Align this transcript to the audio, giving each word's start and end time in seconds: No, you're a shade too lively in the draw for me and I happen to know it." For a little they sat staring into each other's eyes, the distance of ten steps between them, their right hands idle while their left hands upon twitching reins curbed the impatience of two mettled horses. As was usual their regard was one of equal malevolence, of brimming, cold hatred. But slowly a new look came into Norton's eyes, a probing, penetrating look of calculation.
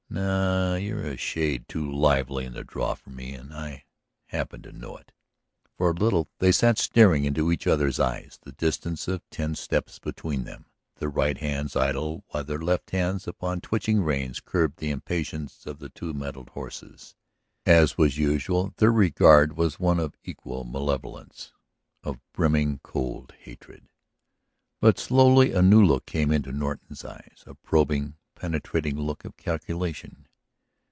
No, 0.13 0.75
you're 0.75 1.03
a 1.05 1.15
shade 1.15 1.69
too 1.69 1.89
lively 1.89 2.43
in 2.43 2.51
the 2.51 2.65
draw 2.65 2.95
for 2.95 3.11
me 3.11 3.31
and 3.33 3.53
I 3.53 3.85
happen 4.25 4.61
to 4.63 4.73
know 4.73 4.97
it." 4.97 5.13
For 5.77 5.91
a 5.91 5.93
little 5.93 6.27
they 6.39 6.51
sat 6.51 6.77
staring 6.77 7.23
into 7.23 7.49
each 7.49 7.65
other's 7.65 7.97
eyes, 7.97 8.37
the 8.41 8.51
distance 8.51 9.07
of 9.07 9.21
ten 9.29 9.55
steps 9.55 9.99
between 9.99 10.43
them, 10.43 10.65
their 10.97 11.07
right 11.07 11.37
hands 11.37 11.77
idle 11.77 12.25
while 12.27 12.43
their 12.43 12.59
left 12.59 12.89
hands 12.89 13.25
upon 13.25 13.61
twitching 13.61 14.01
reins 14.03 14.41
curbed 14.41 14.79
the 14.79 14.89
impatience 14.91 15.65
of 15.65 15.81
two 15.93 16.11
mettled 16.13 16.49
horses. 16.49 17.15
As 17.65 17.97
was 17.97 18.17
usual 18.17 18.73
their 18.75 18.91
regard 18.91 19.55
was 19.55 19.79
one 19.79 19.99
of 20.01 20.17
equal 20.25 20.65
malevolence, 20.65 21.53
of 22.03 22.19
brimming, 22.33 22.81
cold 22.83 23.33
hatred. 23.39 23.87
But 24.81 24.99
slowly 24.99 25.53
a 25.53 25.61
new 25.61 25.81
look 25.81 26.05
came 26.05 26.33
into 26.33 26.51
Norton's 26.51 27.05
eyes, 27.05 27.45
a 27.47 27.53
probing, 27.55 28.17
penetrating 28.35 28.97
look 28.99 29.23
of 29.23 29.37
calculation. 29.37 30.25